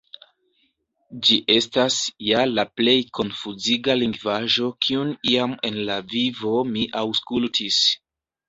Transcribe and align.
Ĝi 1.27 1.35
estas 1.55 1.97
ja 2.29 2.41
la 2.53 2.65
plej 2.79 2.97
konfuziga 3.19 3.97
lingvaĵo 4.01 4.73
kiun 4.87 5.15
iam 5.35 5.55
en 5.71 5.81
la 5.91 5.99
vivo 6.15 6.57
mi 6.75 6.91
aŭskultis. 7.05 7.83